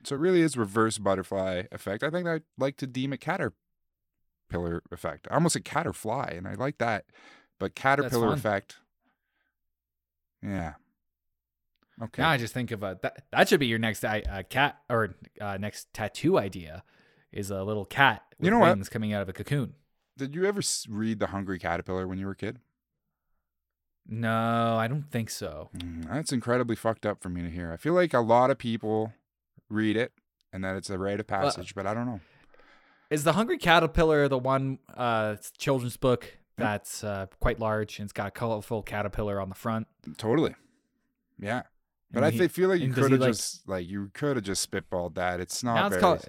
[0.02, 2.02] So it really is reverse butterfly effect.
[2.02, 5.28] I think I'd like to deem it caterpillar effect.
[5.30, 7.04] I almost said caterfly, and I like that.
[7.60, 8.78] But caterpillar effect.
[10.42, 10.74] Yeah.
[12.02, 12.20] Okay.
[12.20, 15.14] Now I just think of a that that should be your next uh, cat or
[15.40, 16.82] uh, next tattoo idea
[17.34, 18.74] is a little cat with You know what?
[18.76, 19.74] wings coming out of a cocoon.
[20.16, 22.60] Did you ever read The Hungry Caterpillar when you were a kid?
[24.06, 25.70] No, I don't think so.
[25.76, 27.72] Mm, That's incredibly fucked up for me to hear.
[27.72, 29.12] I feel like a lot of people
[29.70, 30.12] read it
[30.52, 32.20] and that it's a rite of passage, but I don't know.
[33.10, 38.12] Is the Hungry Caterpillar the one uh, children's book that's uh, quite large and it's
[38.12, 39.86] got a colorful caterpillar on the front?
[40.18, 40.54] Totally.
[41.38, 41.62] Yeah.
[42.12, 44.70] But I he- feel like you could have like- just like you could have just
[44.70, 45.40] spitballed that.
[45.40, 46.28] It's not now it's very called.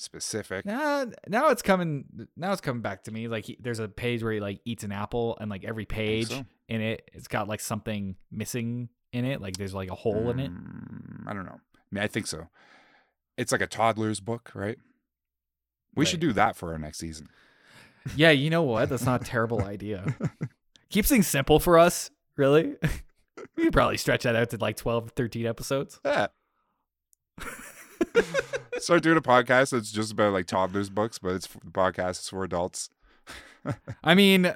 [0.00, 0.64] Specific.
[0.64, 2.04] Now, now it's coming.
[2.36, 3.28] Now it's coming back to me.
[3.28, 6.28] Like he, there's a page where he like eats an apple, and like every page
[6.28, 6.44] so.
[6.68, 9.40] in it, it's got like something missing in it.
[9.40, 10.50] Like there's like a hole in it.
[10.50, 11.60] Mm, I don't know.
[11.74, 12.48] I mean, I think so.
[13.36, 14.78] It's like a toddler's book, right?
[15.94, 17.28] We should do that for our next season.
[18.16, 18.88] Yeah, you know what?
[18.88, 20.14] That's not a terrible idea.
[20.90, 22.76] Keep things simple for us, really.
[23.56, 26.00] we could probably stretch that out to like 12, 13 episodes.
[26.04, 26.28] Yeah.
[28.80, 32.28] Start doing a podcast that's just about like toddlers' books, but it's the podcast is
[32.28, 32.90] for adults.
[34.04, 34.54] I mean,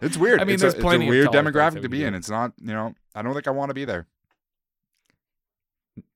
[0.00, 0.40] It's weird.
[0.40, 2.14] I mean, it's there's a, plenty it's of a weird demographic to be in.
[2.14, 4.06] It's not, you know, I don't think I want to be there.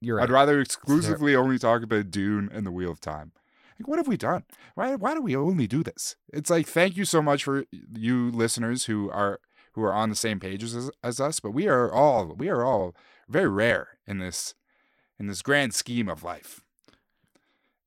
[0.00, 0.24] you're right.
[0.24, 3.32] I'd rather exclusively only talk about Dune and the Wheel of Time.
[3.78, 4.44] Like, what have we done?
[4.74, 4.94] Why?
[4.96, 6.16] Why do we only do this?
[6.32, 9.40] It's like, thank you so much for you listeners who are
[9.74, 11.40] who are on the same pages as, as us.
[11.40, 12.94] But we are all we are all
[13.28, 14.54] very rare in this
[15.18, 16.60] in this grand scheme of life.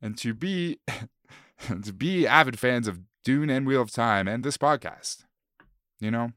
[0.01, 0.79] And to be
[1.83, 5.25] to be avid fans of Dune and Wheel of Time and this podcast,
[5.99, 6.31] you know,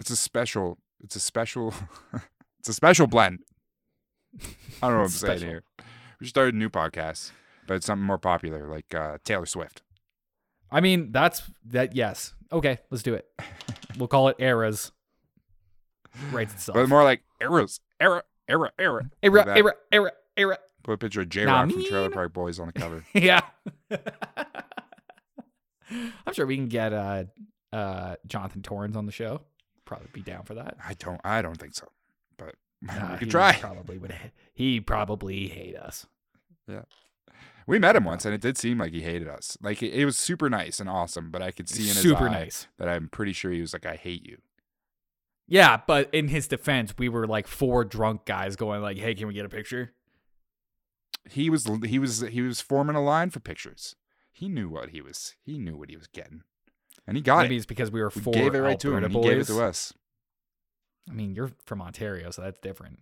[0.00, 0.78] it's a special.
[1.02, 1.74] It's a special.
[2.58, 3.40] it's a special blend.
[4.34, 5.62] I don't know what I'm saying here.
[6.18, 7.32] We should start a new podcast,
[7.66, 9.82] but it's something more popular, like uh, Taylor Swift.
[10.70, 11.94] I mean, that's that.
[11.94, 12.34] Yes.
[12.50, 13.26] Okay, let's do it.
[13.98, 14.90] We'll call it eras.
[16.30, 16.76] Writes itself.
[16.76, 19.10] But more like eras, era, era, era.
[19.22, 19.56] era, like that.
[19.58, 20.58] era, era, era.
[20.82, 22.10] Put a picture of J Nah, Rock from Trailer.
[22.10, 23.04] Park Boys on the cover.
[23.14, 23.40] yeah.
[26.26, 27.24] I'm sure we can get uh,
[27.72, 29.42] uh, Jonathan Torrens on the show.
[29.84, 30.76] Probably be down for that.
[30.84, 31.20] I don't.
[31.24, 31.86] I don't think so,
[32.38, 33.52] but Nah, we could try.
[33.54, 34.12] Probably would.
[34.12, 36.06] ha- He probably hate us.
[36.66, 36.82] Yeah.
[37.66, 39.56] We met him once, and it did seem like he hated us.
[39.62, 42.28] Like it, it was super nice and awesome, but I could see in his Super
[42.28, 42.66] eye nice.
[42.78, 44.38] that I'm pretty sure he was like, "I hate you."
[45.52, 49.26] Yeah, but in his defense, we were like four drunk guys going like, "Hey, can
[49.26, 49.92] we get a picture?"
[51.30, 51.68] He was.
[51.84, 52.20] He was.
[52.20, 53.94] He was forming a line for pictures.
[54.32, 55.34] He knew what he was.
[55.44, 56.40] He knew what he was getting,
[57.06, 57.58] and he got Maybe it.
[57.58, 59.30] it's because we were We four gave it right to him, Alberta and he boys.
[59.30, 59.92] gave it to us.
[61.10, 63.00] I mean, you're from Ontario, so that's different.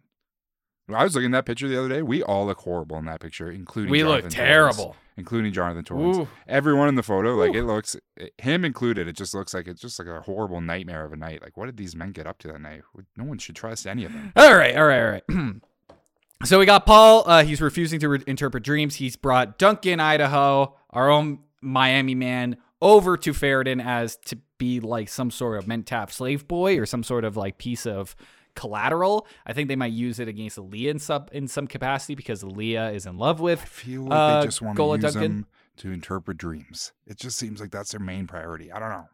[0.95, 2.03] I was looking at that picture the other day.
[2.03, 4.97] We all look horrible in that picture, including we Jonathan look terrible.
[5.17, 6.19] including Jonathan Torrens.
[6.19, 6.29] Ooh.
[6.49, 7.59] Everyone in the photo, like Ooh.
[7.59, 7.97] it looks,
[8.39, 11.43] him included, it just looks like it's just like a horrible nightmare of a night.
[11.43, 12.83] Like, what did these men get up to that night?
[13.17, 14.33] No one should trust any of them.
[14.37, 15.57] All right, all right, all right.
[16.45, 17.25] so we got Paul.
[17.27, 18.97] Uh, he's refusing to re- interpret dreams.
[18.97, 25.09] He's brought Duncan, Idaho, our own Miami man, over to Ferriton as to be like
[25.09, 28.15] some sort of Mentat slave boy or some sort of like piece of
[28.55, 29.27] collateral.
[29.47, 32.91] I think they might use it against Alia in some in some capacity because Alia
[32.91, 33.61] is in love I with.
[33.63, 35.23] feel like Uh, they just want to use Duncan?
[35.23, 35.47] them
[35.79, 36.93] to interpret dreams.
[37.07, 38.71] It just seems like that's their main priority.
[38.73, 39.09] I don't know.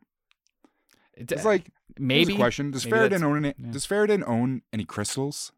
[1.15, 3.55] It's It's like maybe question: Does maybe Ferritin own any?
[3.59, 3.71] yeah.
[3.71, 5.53] Does Ferritin own any crystals?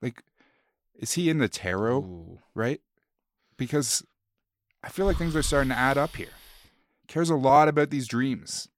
[0.00, 0.22] Like,
[0.94, 1.98] is he in the tarot?
[1.98, 2.38] Ooh.
[2.54, 2.80] right?
[3.56, 4.04] Because
[4.82, 6.30] I feel like things are starting to add up here.
[7.08, 8.68] Cares a lot about these dreams.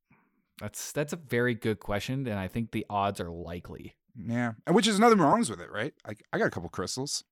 [0.61, 3.95] That's that's a very good question, and I think the odds are likely.
[4.17, 4.53] Yeah.
[4.67, 5.93] And which is nothing wrongs with it, right?
[6.07, 7.25] Like I got a couple crystals.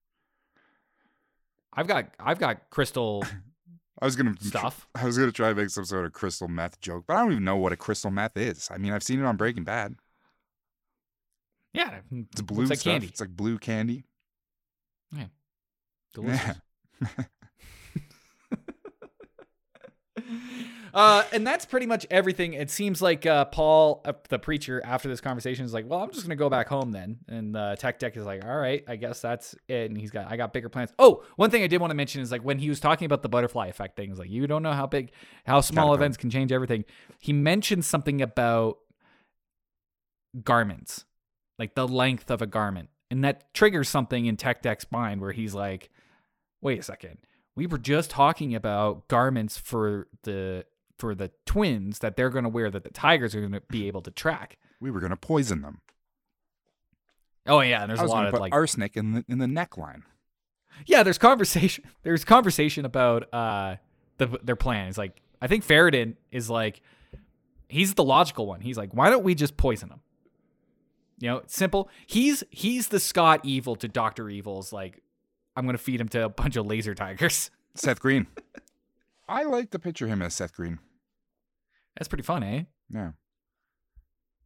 [1.75, 3.25] I've got I've got crystal
[4.01, 4.89] I was gonna stuff.
[4.95, 7.33] I was gonna try to make some sort of crystal meth joke, but I don't
[7.33, 8.69] even know what a crystal meth is.
[8.71, 9.95] I mean, I've seen it on Breaking Bad.
[11.73, 12.93] Yeah, It's blue like stuff.
[12.93, 13.07] candy.
[13.07, 14.05] It's like blue candy.
[15.17, 15.27] Yeah,
[16.13, 16.57] delicious.
[20.95, 22.53] Uh, and that's pretty much everything.
[22.53, 26.11] It seems like uh, Paul, uh, the preacher, after this conversation is like, "Well, I'm
[26.11, 28.97] just gonna go back home then." And uh, Tech Deck is like, "All right, I
[28.97, 30.93] guess that's it." And he's got, I got bigger plans.
[30.99, 33.23] Oh, one thing I did want to mention is like when he was talking about
[33.23, 35.13] the butterfly effect things, like you don't know how big,
[35.47, 36.85] how small events can change everything.
[37.19, 38.79] He mentioned something about
[40.43, 41.07] garments,
[41.59, 45.33] like the length of a garment, and that triggers something in Tech Deck's mind where
[45.33, 45.89] he's like,
[46.61, 47.17] "Wait a second,
[47.55, 50.67] we were just talking about garments for the
[51.03, 53.87] for the twins that they're going to wear that the tigers are going to be
[53.89, 55.81] able to track." We were gonna poison them.
[57.47, 60.03] Oh yeah, and there's a lot of like arsenic in the in the neckline.
[60.87, 61.85] yeah, there's conversation.
[62.03, 63.77] There's conversation about uh
[64.19, 64.89] the, their plan.
[64.89, 66.83] It's like I think Faradin is like
[67.69, 68.61] he's the logical one.
[68.61, 70.01] He's like, why don't we just poison him?
[71.19, 71.89] You know, it's simple.
[72.07, 75.03] He's he's the Scott Evil to Doctor Evil's like
[75.57, 77.51] I'm gonna feed him to a bunch of laser tigers.
[77.75, 78.27] Seth Green.
[79.29, 80.79] I like to picture him as Seth Green.
[81.97, 82.65] That's pretty fun, eh?
[82.91, 83.13] Yeah.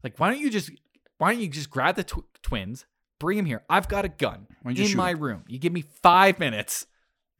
[0.02, 0.70] Like, why don't you just
[1.18, 2.86] why don't you just grab the tw- twins,
[3.18, 3.62] bring them here?
[3.68, 5.44] I've got a gun you in shoot my room.
[5.48, 6.86] You give me five minutes.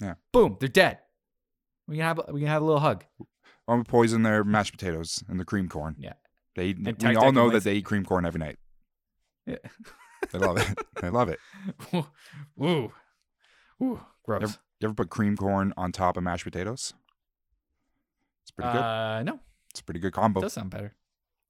[0.00, 0.14] Yeah.
[0.32, 0.98] Boom, they're dead.
[1.88, 3.04] We can have we can have a little hug.
[3.68, 5.96] Don't we poison their mashed potatoes and the cream corn?
[5.98, 6.14] Yeah.
[6.54, 8.58] They eat, And we all know that they eat cream corn every night.
[9.46, 9.56] Yeah.
[10.32, 10.78] They love it.
[11.00, 11.38] they love it.
[12.62, 12.92] Ooh,
[13.82, 14.42] ooh, gross.
[14.42, 16.94] Ever- You ever put cream corn on top of mashed potatoes?
[18.42, 18.80] It's pretty good.
[18.80, 19.40] Uh, no,
[19.76, 20.40] It's a pretty good it combo.
[20.40, 20.94] does sound better.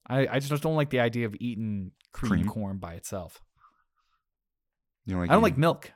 [0.05, 2.47] I I just don't like the idea of eating cream, Cream?
[2.47, 3.41] corn by itself.
[5.05, 5.91] You know, like I don't like milk.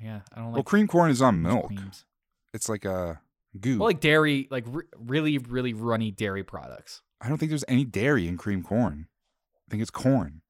[0.00, 1.68] Yeah, I don't like Well, cream corn is on milk.
[1.68, 2.04] creams.
[2.52, 3.20] It's like a
[3.60, 3.78] goo.
[3.78, 7.02] Well, like dairy, like re- really, really runny dairy products.
[7.20, 9.06] I don't think there's any dairy in cream corn.
[9.56, 10.42] I think it's corn.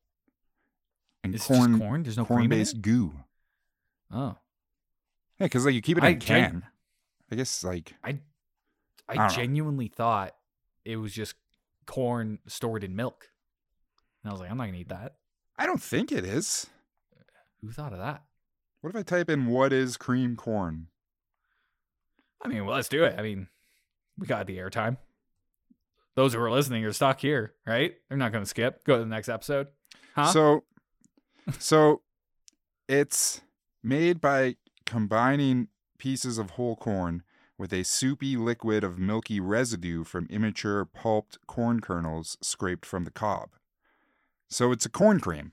[1.22, 2.03] And It's corn, just corn.
[2.03, 2.29] There's no it.
[2.29, 3.12] corn-based goo.
[4.11, 4.37] Oh,
[5.38, 6.62] Yeah, because like you keep it in I a gen- can.
[7.31, 8.20] I guess like I
[9.09, 9.35] I don't know.
[9.35, 10.35] genuinely thought
[10.85, 11.35] it was just
[11.87, 13.29] corn stored in milk.
[14.23, 15.16] And I was like, I'm not gonna eat that.
[15.59, 16.66] I don't think it is.
[17.61, 18.23] Who thought of that?
[18.81, 20.88] What if I type in what is cream corn?
[22.45, 23.14] I mean, well, let's do it.
[23.16, 23.49] I mean,
[24.18, 24.97] we got the airtime.
[26.14, 27.95] Those who are listening are stuck here, right?
[28.09, 28.85] They're not gonna skip.
[28.85, 29.68] Go to the next episode.
[30.14, 30.27] Huh?
[30.27, 30.64] So,
[31.59, 32.03] so
[32.88, 33.40] it's
[33.83, 35.68] made by combining
[35.99, 37.23] pieces of whole corn
[37.62, 43.11] with a soupy liquid of milky residue from immature pulped corn kernels scraped from the
[43.12, 43.51] cob.
[44.51, 45.53] So it's a corn cream.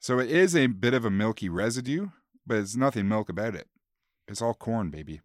[0.00, 2.08] So it is a bit of a milky residue,
[2.46, 3.68] but it's nothing milk about it.
[4.26, 5.20] It's all corn, baby.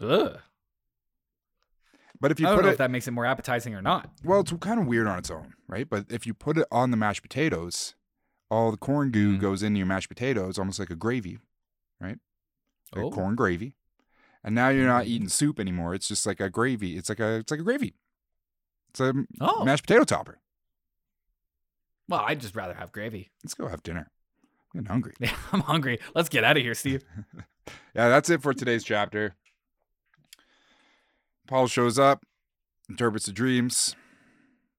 [0.00, 0.38] Ugh.
[2.20, 3.82] But if you I don't put know it, if that makes it more appetizing or
[3.82, 4.08] not.
[4.22, 5.90] well, it's kind of weird on its own, right?
[5.90, 7.96] But if you put it on the mashed potatoes,
[8.48, 9.40] all the corn goo Mhm.
[9.40, 11.40] goes into your mashed potatoes, almost like a gravy,
[12.00, 12.20] right?
[12.94, 13.10] Like Oh.
[13.10, 13.74] corn gravy.
[14.42, 15.28] And now you're not eating mm-hmm.
[15.28, 15.94] soup anymore.
[15.94, 16.96] It's just like a gravy.
[16.96, 17.94] It's like a it's like a gravy.
[18.90, 20.40] It's a Oh, mashed potato topper.
[22.08, 23.30] well, I'd just rather have gravy.
[23.44, 24.10] Let's go have dinner.
[24.74, 25.14] I'm getting hungry.
[25.20, 25.98] Yeah, I'm hungry.
[26.14, 27.04] Let's get out of here, Steve.
[27.94, 29.36] Yeah, that's it for today's chapter.
[31.46, 32.24] Paul shows up,
[32.88, 33.94] interprets the dreams,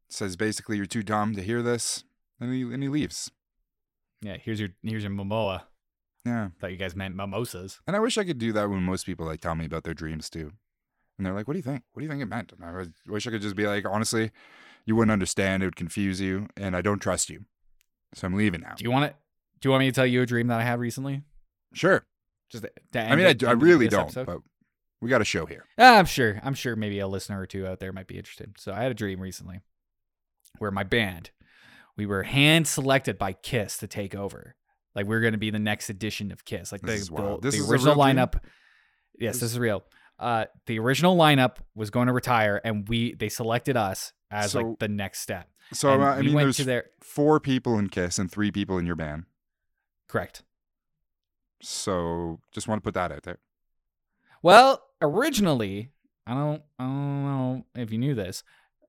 [0.09, 2.03] says basically you're too dumb to hear this,
[2.39, 3.31] and he and he leaves.
[4.21, 5.63] Yeah, here's your here's your Momoa.
[6.25, 6.49] Yeah.
[6.59, 7.79] Thought you guys meant mimosas.
[7.87, 9.93] And I wish I could do that when most people like tell me about their
[9.93, 10.51] dreams too.
[11.17, 11.83] And they're like, "What do you think?
[11.93, 14.31] What do you think it meant?" And I wish I could just be like, "Honestly,
[14.85, 15.61] you wouldn't understand.
[15.63, 17.45] It would confuse you, and I don't trust you.
[18.13, 19.15] So I'm leaving now." Do you want it?
[19.59, 21.21] Do you want me to tell you a dream that I had recently?
[21.73, 22.05] Sure.
[22.49, 24.25] Just I mean, I, it- do- I really don't, episode?
[24.25, 24.39] but
[25.01, 25.65] we got a show here.
[25.77, 26.39] Ah, I'm sure.
[26.43, 28.55] I'm sure maybe a listener or two out there might be interested.
[28.57, 29.61] So I had a dream recently
[30.57, 31.31] where my band,
[31.97, 34.55] we were hand selected by Kiss to take over.
[34.95, 36.71] Like we are going to be the next edition of Kiss.
[36.71, 37.39] Like This the, is the.
[37.41, 38.33] This the is original lineup.
[39.17, 39.83] Yes, This- this is real.
[40.19, 44.61] Uh, the original lineup was going to retire, and we they selected us as So-
[44.61, 45.47] like the next step.
[45.73, 48.29] So And uh, I we mean, went there's to their four people in Kiss and
[48.29, 49.23] three people in your band.
[50.07, 50.43] correct.
[51.61, 53.39] So just want to put that out there.
[54.41, 55.91] Well, originally,
[56.25, 58.43] I don't, I don't know if you knew this.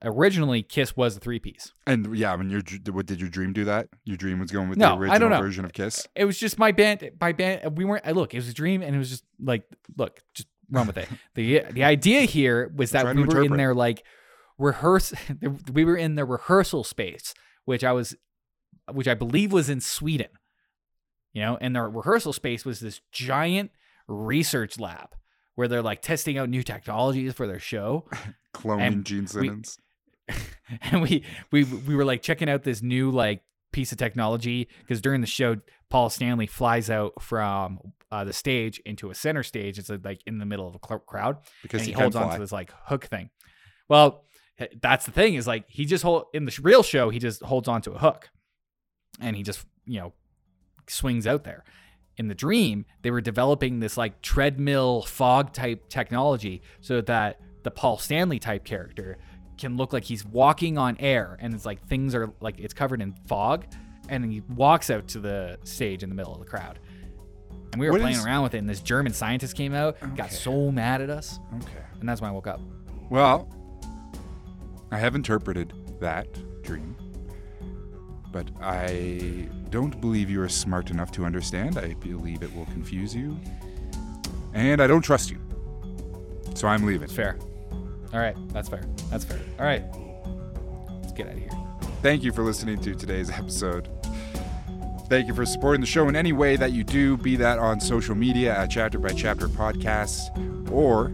[0.05, 1.73] Originally, Kiss was a three piece.
[1.87, 3.89] And yeah, when your dr- what did your dream do that?
[4.05, 6.07] Your dream was going with No, the I original version of Kiss.
[6.17, 7.09] It was just my band.
[7.21, 7.77] My band.
[7.77, 8.07] We weren't.
[8.07, 9.65] I Look, it was a dream, and it was just like,
[9.97, 11.09] look, just run with it.
[11.35, 14.03] the The idea here was that we were in there like
[14.59, 15.13] rehearse.
[15.73, 17.35] We were in the rehearsal space,
[17.65, 18.17] which I was,
[18.91, 20.29] which I believe was in Sweden.
[21.33, 23.71] You know, and the rehearsal space was this giant
[24.09, 25.11] research lab
[25.55, 28.07] where they're like testing out new technologies for their show.
[28.55, 29.79] Cloning And Gene Simmons.
[30.83, 35.01] and we we we were like checking out this new like piece of technology because
[35.01, 35.57] during the show
[35.93, 37.79] Paul Stanley flies out from
[38.11, 39.79] uh, the stage into a center stage.
[39.79, 42.53] It's like in the middle of a crowd, because he, he, holds on to this
[42.53, 43.31] like hook thing.
[43.89, 44.25] Well,
[44.81, 47.69] that's the thing is like he just hold in the real show he just holds
[47.69, 48.31] on to a hook,
[49.21, 50.13] and he just you know
[50.89, 51.65] swings out there.
[52.17, 57.71] In the dream, they were developing this like treadmill fog type technology so that the
[57.71, 59.19] Paul Stanley type character
[59.59, 63.01] can look like he's walking on air and it's like things are like it's covered
[63.03, 63.65] in fog
[64.09, 66.79] and he walks out to the stage in the middle of the crowd.
[67.73, 69.97] And we were What playing is- around with it and this German scientist came out,
[70.17, 71.83] got so mad at us, Okay.
[72.01, 72.61] and that's when I woke up.
[73.09, 73.49] Well,
[74.91, 76.27] I have interpreted that
[76.63, 76.97] dream,
[78.31, 81.79] but I don't believe you are smart enough to understand.
[81.79, 83.39] I believe it will confuse you,
[84.53, 85.39] and I don't trust you.
[86.55, 87.05] So I'm leaving.
[87.05, 87.39] It's fair.
[88.13, 88.83] All right, that's fair.
[89.11, 89.41] That's fair.
[89.59, 89.83] All right.
[91.01, 91.51] Let's get out of here.
[92.03, 93.89] Thank you for listening to today's episode.
[95.09, 97.81] Thank you for supporting the show in any way that you do, be that on
[97.81, 100.21] social media at Chapter by Chapter Podcast
[100.71, 101.07] or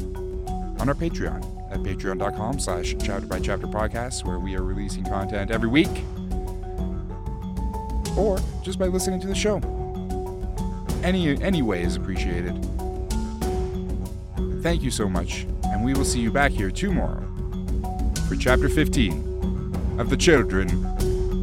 [0.81, 5.51] on our Patreon at patreon.com slash chapter by chapter podcasts where we are releasing content
[5.51, 5.91] every week.
[8.17, 9.61] Or just by listening to the show.
[11.03, 12.55] Any any way is appreciated.
[14.63, 15.47] Thank you so much,
[15.79, 17.25] and we will see you back here tomorrow
[18.29, 20.85] for chapter 15 of the children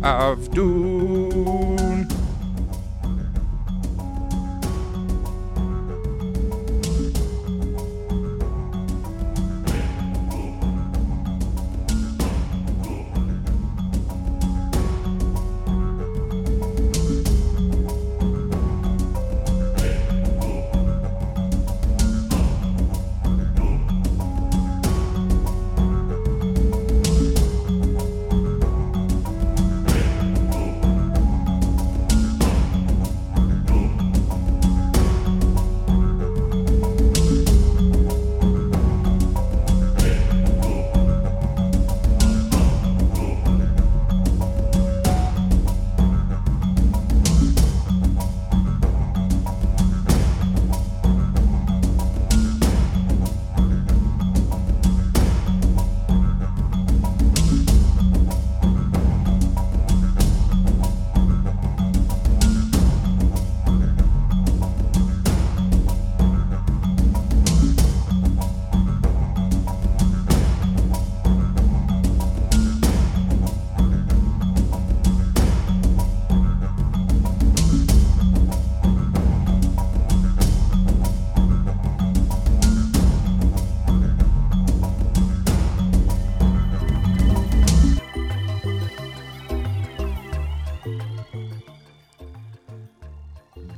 [0.03, 2.05] of Dune.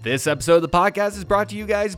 [0.07, 1.97] This episode of the podcast is brought to you guys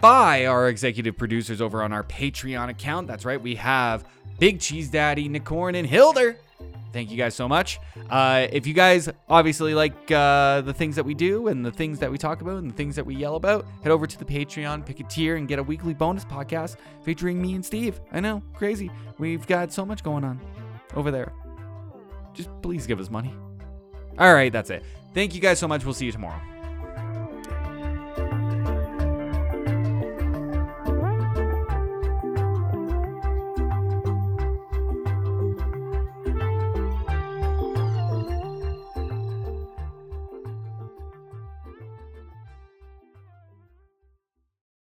[0.00, 3.06] by our executive producers over on our Patreon account.
[3.06, 4.04] That's right, we have
[4.40, 6.38] Big Cheese Daddy, Nicorn, and Hilder.
[6.92, 7.78] Thank you guys so much.
[8.10, 12.00] Uh, if you guys obviously like uh, the things that we do and the things
[12.00, 14.24] that we talk about and the things that we yell about, head over to the
[14.24, 18.00] Patreon, pick a tier, and get a weekly bonus podcast featuring me and Steve.
[18.10, 18.90] I know, crazy.
[19.18, 20.40] We've got so much going on
[20.96, 21.32] over there.
[22.34, 23.32] Just please give us money.
[24.18, 24.82] All right, that's it.
[25.14, 25.84] Thank you guys so much.
[25.84, 26.40] We'll see you tomorrow.